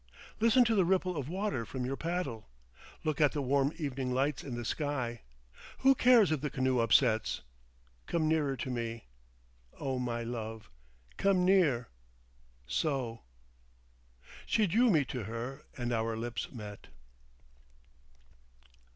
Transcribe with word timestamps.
Listen 0.39 0.65
to 0.65 0.73
the 0.73 0.83
ripple 0.83 1.15
of 1.15 1.29
water 1.29 1.63
from 1.63 1.85
your 1.85 1.95
paddle. 1.95 2.49
Look 3.03 3.21
at 3.21 3.33
the 3.33 3.41
warm 3.43 3.71
evening 3.77 4.11
light 4.11 4.43
in 4.43 4.55
the 4.55 4.65
sky. 4.65 5.21
Who 5.81 5.93
cares 5.93 6.31
if 6.31 6.41
the 6.41 6.49
canoe 6.49 6.79
upsets? 6.79 7.41
Come 8.07 8.27
nearer 8.27 8.55
to 8.57 8.71
me. 8.71 9.05
Oh, 9.79 9.99
my 9.99 10.23
love! 10.23 10.71
come 11.17 11.45
near! 11.45 11.89
So." 12.65 13.21
She 14.47 14.65
drew 14.65 14.89
me 14.89 15.05
to 15.05 15.25
her 15.25 15.65
and 15.77 15.93
our 15.93 16.17
lips 16.17 16.51
met. 16.51 16.87